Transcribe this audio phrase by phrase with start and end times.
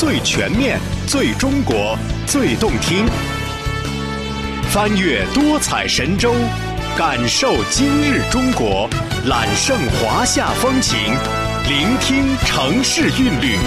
[0.00, 1.94] 最全面、最中国、
[2.26, 3.04] 最动听。
[4.72, 6.32] 翻越多彩神州，
[6.96, 8.88] 感受今日中国，
[9.26, 10.96] 揽胜华夏风情，
[11.68, 13.58] 聆听城市韵律。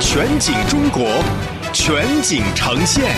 [0.00, 1.22] 全景中国，
[1.72, 3.14] 全景呈现。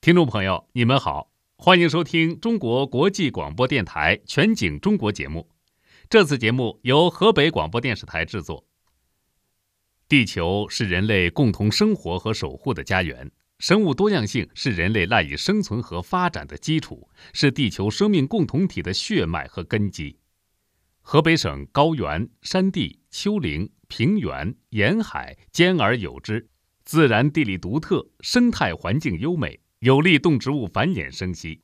[0.00, 5.50] 听众朋友，你们好，欢迎收听中国国际广播电台《全景中国》节目。
[6.08, 8.64] 这次节目由河北广播电视台制作。
[10.08, 13.30] 地球是人类共同生活和守护的家园。
[13.58, 20.18] 生物多样性是人类赖以生存和发展的基础，是地球生命共同体的血脉和根基。
[21.00, 26.48] 河北省高原、山地、丘陵、平原、沿海兼而有之，
[26.84, 31.60] 自然地理独特，生态环境优美，有利动植物繁衍生息。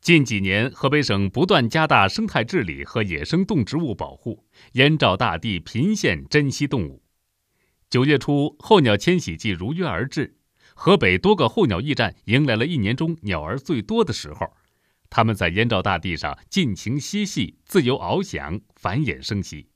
[0.00, 7.03] 近几年，河北省不断加大生态治理和野生动植物保护，燕赵大地频现珍稀动物。
[7.94, 10.36] 九月初，候鸟迁徙季如约而至。
[10.74, 14.52] 河北多个候鸟驿站迎来了一年中鸟儿最多的时候，
[15.08, 19.68] 它们在燕赵大地上尽情嬉戏、自由翱翔、繁衍生息。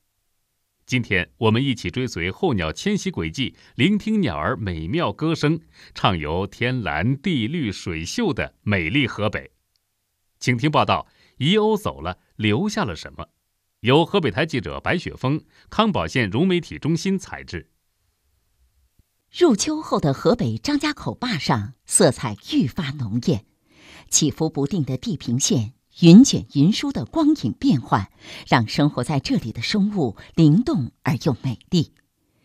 [0.85, 5.57] 今天，我们一起追随候鸟迁徙轨迹，聆听鸟儿美妙歌声，
[5.95, 9.51] 畅游天蓝地绿水秀的美丽河北。
[10.41, 13.29] 请听报道：遗鸥走了，留下了什么？
[13.79, 17.69] 由河北台记者白雪峰、康保县融媒体中心采制。
[19.31, 23.45] 入秋后的河北张家口坝上，色彩愈发浓艳，
[24.09, 28.09] 起伏不定的地平线，云卷云舒的光影变幻，
[28.47, 31.93] 让生活在这里的生物灵动而又美丽。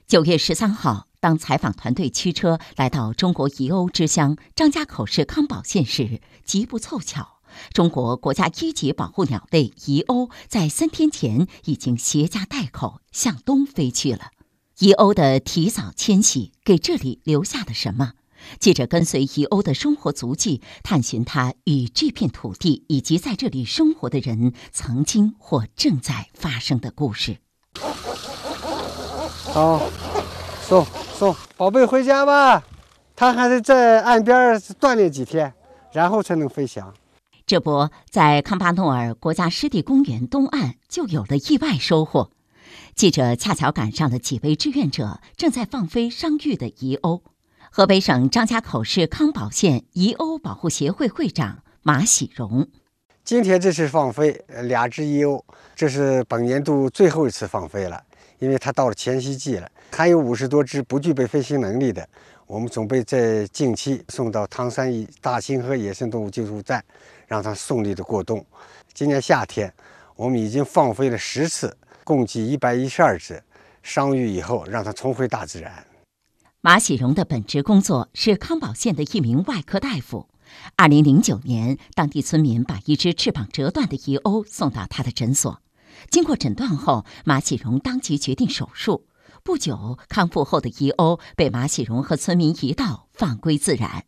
[0.06, 7.40] 九月十三号，当采访团队驱车来到中国遗鸥之乡张家口市康保县时，极不凑巧，
[7.72, 14.32] 中国国家一级保护鸟类遗鸥在三天前已经携家带口向东飞去了。
[14.80, 18.14] 遗鸥的提早迁徙给这里留下了什么？
[18.58, 27.38] 记者跟随遗鸥的生活足迹，探寻它与这片土地以及在这里生活的人曾经或正在发生的故事。
[29.44, 29.80] 好，
[30.66, 30.84] 送
[31.16, 32.64] 送宝贝回家吧，
[33.14, 35.54] 它还得在岸边锻炼几天，
[35.92, 36.92] 然后才能飞翔。
[37.46, 42.30] 这不在康巴诺尔国家湿地公园东岸就有了意外收获。
[42.94, 47.22] 记者恰巧赶上了几位志愿者正在放飞伤愈的遗鸥。
[47.70, 52.68] 河北省张家口市康保县遗鸥保护协会会长马喜荣：
[53.24, 55.42] 今天这次放飞两只遗鸥，
[55.74, 58.00] 这是本年度最后一次放飞了，
[58.38, 59.68] 因为它到了迁徙季了。
[59.90, 62.08] 还有五十多只不具备飞行能力的，
[62.46, 64.88] 我们准备在近期送到唐山
[65.20, 66.82] 大清河野生动物救助站，
[67.26, 68.44] 让它顺利的过冬。
[68.92, 69.72] 今年夏天，
[70.14, 71.76] 我们已经放飞了十次。
[72.04, 73.42] 共计一百一十二只，
[73.82, 75.86] 伤愈以后让它重回大自然。
[76.60, 80.28] 马喜荣的本职工作是康保县的一名外科大夫。
[80.76, 85.60] 二零零九年，当地村民把一只翅膀折断的遗鸥送到他的诊所，
[86.10, 89.06] 经过诊断后，马喜荣当即决定手术。
[89.42, 94.04] 不久，康复后的遗鸥被马喜荣和村民一道放归自然。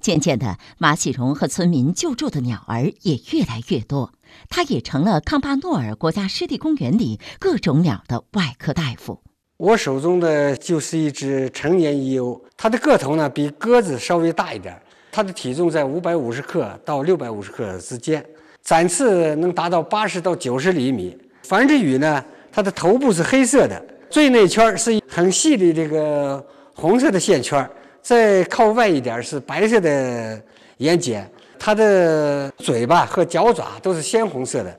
[0.00, 4.12] 渐渐的，马喜荣和村民救助的鸟儿也越来越多，
[4.48, 9.22] 他也成了康巴诺尔国家湿地公园里各种鸟的外科大夫。
[9.58, 14.76] 我手中的就是一只成年遗鸥，它的个头呢比鸽子稍微大一点，
[15.12, 18.24] 它的体重在五百五十克到六百五十克之间，
[18.62, 21.16] 展翅能达到八十到九十厘米。
[21.44, 26.44] 繁殖羽呢，它的头部是黑色的，最内圈是很细的这个
[26.74, 27.70] 红色的线圈儿。
[28.02, 30.42] 再靠外一点是白色的
[30.78, 31.24] 眼睑，
[31.58, 34.76] 它的嘴巴和脚爪都是鲜红色的。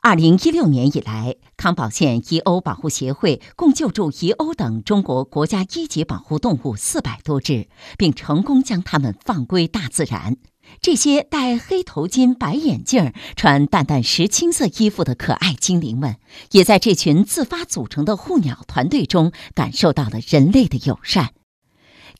[0.00, 7.68] 二零一六年以来，康保县遗鸥保护协会共救助遗鸥等中国国家一级保护动物四百多只，
[7.98, 10.36] 并成功将它们放归大自然。
[10.80, 16.16] 这些戴黑头巾、白眼镜、穿淡淡石青色衣服的可爱精灵们，
[16.52, 21.30] 也在这群自发组成的护鸟团队中感受到了人类的友善。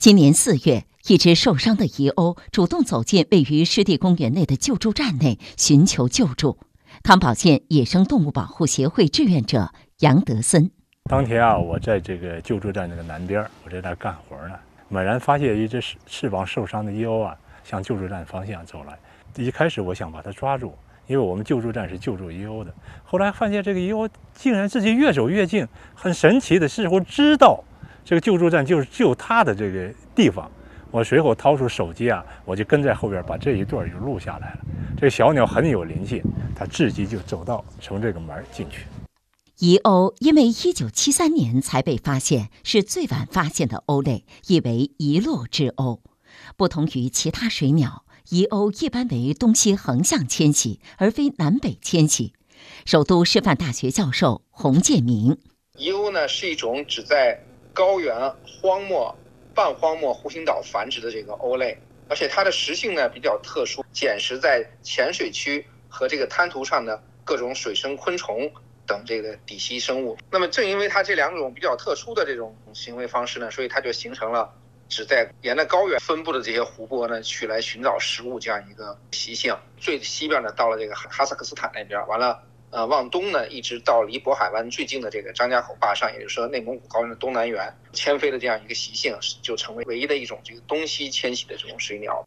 [0.02, 6.58] 今年四月，一只受伤的遗鸥主动走进位于湿地公园内的救助站内，寻求救助。
[7.04, 9.70] 康保县野生动物保护协会志愿者
[10.00, 10.72] 杨德森：
[11.08, 14.56] 当天啊，我在这个救助站那个南边，我在那干活呢，
[14.88, 18.98] 猛然发现一只翅膀受伤的遗鸥啊，向救助站方向走来。
[19.36, 20.74] 一开始我想把它抓住，
[21.06, 22.74] 因为我们救助站是救助遗鸥的。
[23.04, 25.64] 后来发现这个遗鸥竟然自己越走越近，
[25.94, 27.62] 很神奇的似乎知道。
[28.04, 30.50] 这个救助站就是救他的这个地方，
[30.90, 34.58] 我随后掏出手机啊，我就跟在后边把这一段就录下来了。
[34.96, 36.22] 这小鸟很有灵性，
[36.54, 38.86] 它自己就走到从这个门进去。
[39.58, 46.00] 遗鸥因为一九七三年才被发现，是最晚发现的鸥类，亦为遗落之鸥。
[46.56, 52.32] 不同于其他水鸟，遗鸥一般为东西横向迁徙，而非南北迁徙。
[52.84, 55.38] 首都师范大学教授洪建明：
[55.76, 57.40] 遗鸥呢是一种只在
[57.72, 58.14] 高原、
[58.46, 59.16] 荒漠、
[59.54, 61.78] 半荒漠湖心岛繁殖的这个鸥类，
[62.08, 68.50] 而且它的食性呢比较特殊，捡食在浅水区和这个滩涂上的各种水生昆虫。
[68.84, 74.52] 等这个底栖生物，那么正因为它这两种比较特殊的这种行为方式呢，所以它就形成了
[74.88, 79.56] 只在沿着高原分布的这些湖泊呢去来寻找食物这样一个习性。
[79.78, 82.42] 最西边呢到了这个哈萨克斯坦那边，完了
[82.72, 92.26] 呃往东呢一直到离渤海湾最近的这个张家口坝上，也就是说内蒙古高原的东南缘迁飞的这样一个习性，就成为唯一的一种这个东西迁徙的这种水鸟。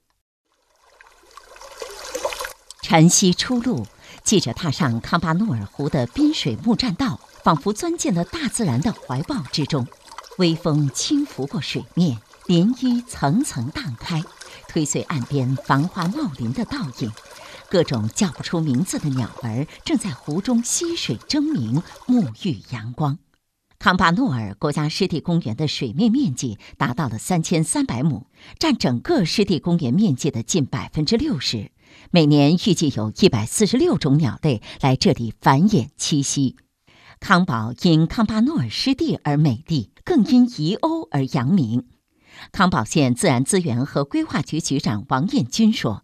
[2.82, 3.86] 晨曦初露。
[4.24, 9.88] 记者踏上康巴诺尔湖的滨水木栈道，仿佛钻进了大自然的怀抱之中。
[10.40, 14.24] 微风轻拂过水面，涟漪层层荡开，
[14.68, 17.12] 推碎岸边繁花茂林的倒影。
[17.76, 23.20] 各种叫不出名字的鸟儿正在湖中嬉水争鸣，沐浴阳光。
[23.78, 28.28] 康巴诺尔国家湿地公园的水面面积达到了三千三百亩，
[28.58, 31.70] 占整个湿地公园面积的近百分之六十。
[32.12, 36.56] 每年预计有一百四十六种鸟类来这里繁衍栖息。
[37.20, 41.84] 康保因康巴诺尔湿地而美丽，更因遗鸥而扬名。
[42.54, 46.04] 康保县自然资源和规划局局长王彦军说：“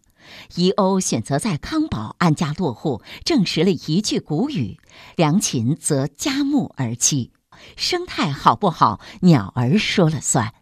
[0.56, 4.78] 遗欧选择在康保安家落户，证实了一句古语
[5.16, 7.30] ：‘良禽择佳木而栖’。
[7.76, 10.52] 生态好不好，鸟儿说了算。”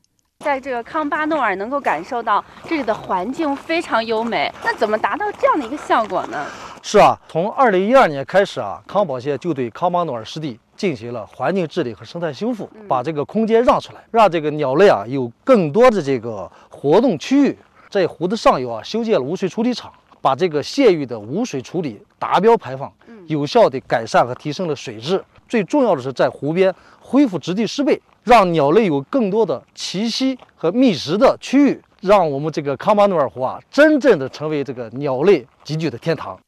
[0.41, 6.47] 在这个康巴诺尔能够感受到这里的环境非常优美，那怎么达到这样的一个效果呢？
[6.83, 17.59] 是啊，从二零一二年开始啊，康保县就对康巴诺尔湿地进行了环境治理和生态修复，把这个空间让出来，让这个鸟类啊有更多的这个活动区域。
[17.91, 19.93] 在湖的上游啊，修建了污水处理厂，
[20.23, 22.91] 把这个县域的污水处理达标排放，
[23.27, 25.23] 有效地改善和提升了水质。
[25.49, 28.01] 最重要的是在湖边恢复植地施被。
[28.23, 36.39] 让鸟类有更多的栖息和觅食的区域，让我们这个康巴诺尔湖啊，真正的成为这个鸟类集聚的天堂。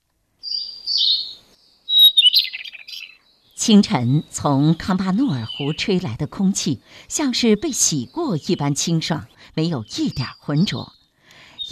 [3.57, 10.93] 清晨从康巴诺尔湖吹来的空气，像是被洗过一般清爽，没有一点浑浊。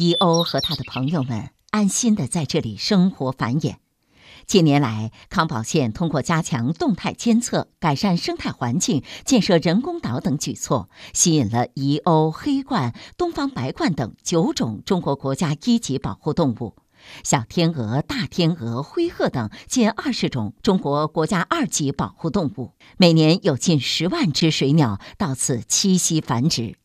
[0.00, 3.74] 伊欧和他的朋友们安心的在这里生活繁衍。
[4.46, 16.76] 近年来，康保县通过加强动态监测、改善生态环境、建设人工岛等举措，吸引了遗鸥、黑鹳、东方白鹳等九种中国国家一级保护动物，
[17.22, 22.72] 小天鹅、大天鹅、灰鹤等近二十种中国国家二级保护动物。
[22.96, 26.78] 每年有近十万只水鸟到此栖息繁殖。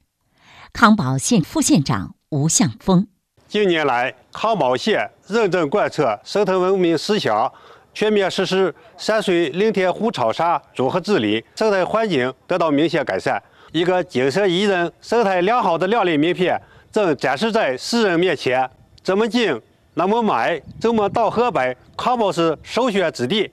[0.73, 3.07] 康保县副县长吴向峰。
[3.47, 7.51] 近年来，康保县认真贯彻生态文明思想，
[7.93, 13.41] 全面实施山水林田湖草沙综合治理，生态环境得到明显改善。
[13.71, 16.59] 一个景色宜人、生态良好的亮丽名片
[16.91, 18.69] 正展示在世人面前。
[19.03, 19.61] 怎么近，
[19.93, 23.51] 那么买，怎么到河北，康保是首选之地。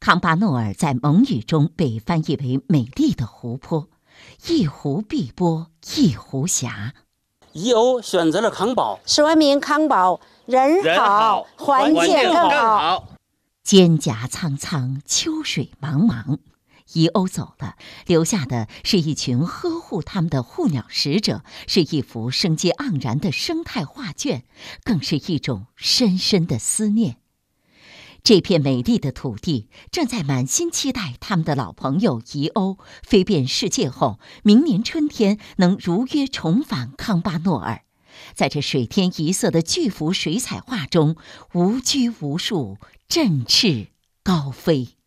[0.00, 3.90] 康巴诺尔在蒙语中被翻译为“美丽的湖泊”，
[4.48, 6.94] 一湖碧波，一湖霞。
[7.52, 13.08] 遗鸥选择了康宝，说明康宝人好，环境更好。
[13.64, 16.38] 蒹葭苍苍，秋水茫茫，
[16.92, 17.74] 遗鸥走了，
[18.06, 24.44] 留下的是一群呵护他们的护鸟使者，是一幅生机盎然的生态画卷，
[24.84, 27.16] 更是一种深深的思念。
[28.22, 37.82] 这片美丽的土地正在满心期待他们的老朋友遗鸥飞遍世界后，明年春天能如约重返康巴诺尔，
[38.34, 41.16] 在这水天一色的巨幅水彩画中
[41.54, 42.76] 无拘无束，
[43.08, 43.88] 振翅
[44.22, 44.96] 高飞。